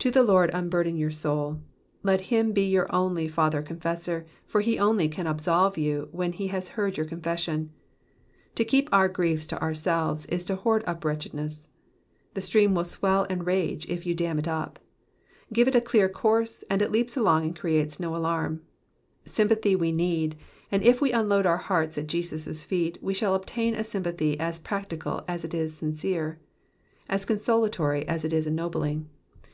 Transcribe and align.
To 0.00 0.10
the 0.10 0.22
Lord 0.22 0.50
unburden 0.52 0.94
your 0.98 1.10
soul; 1.10 1.58
let 2.02 2.28
him 2.30 2.52
be 2.52 2.64
your 2.68 2.86
only 2.94 3.26
father 3.28 3.62
confessor, 3.62 4.26
for 4.44 4.60
he 4.60 4.78
only 4.78 5.08
can 5.08 5.26
absolve 5.26 5.78
you 5.78 6.10
when 6.12 6.32
he 6.32 6.48
has 6.48 6.68
heard 6.76 6.98
your 6.98 7.06
confession. 7.06 7.70
To 8.56 8.64
keep 8.66 8.90
our 8.92 9.08
griefs 9.08 9.46
to 9.46 9.62
ourselves 9.62 10.26
is 10.26 10.44
to 10.44 10.56
hoard 10.56 10.84
up 10.86 11.02
wretchedness. 11.02 11.70
The 12.34 12.42
stream 12.42 12.74
will 12.74 12.84
swell 12.84 13.26
and 13.30 13.46
rage 13.46 13.86
if 13.88 14.04
you 14.04 14.14
Digitized 14.14 14.20
by 14.20 14.24
VjOOQIC 14.24 14.36
118 14.36 14.36
EXPOSITIONS 14.36 14.36
OF 14.36 14.36
THE 14.36 14.36
PSALMS. 14.36 14.36
dam 14.36 14.38
it 14.38 14.48
up: 15.48 15.54
give 15.54 15.68
it 15.68 15.74
a 15.76 15.80
clear 15.80 16.08
course, 16.10 16.64
and 16.68 16.82
it 16.82 16.92
leaps 16.92 17.16
along 17.16 17.42
and 17.46 17.56
creates 17.58 17.98
no 17.98 18.14
alarm. 18.14 18.60
Sympathy 19.24 19.74
we 19.74 19.92
need, 19.92 20.36
and 20.70 20.82
if 20.82 21.00
we 21.00 21.12
unload 21.12 21.46
our 21.46 21.56
hearts 21.56 21.96
at 21.96 22.06
Jesus^ 22.06 22.62
feet, 22.66 22.98
we 23.00 23.14
shall 23.14 23.34
obtain 23.34 23.74
a 23.74 23.82
sympathy 23.82 24.38
as 24.38 24.58
practical 24.58 25.24
as 25.26 25.42
it 25.42 25.54
is 25.54 25.74
sincere, 25.74 26.38
as 27.08 27.24
consolatory 27.24 28.06
as 28.06 28.26
it 28.26 28.32
is 28.34 28.46
ennobling. 28.46 29.08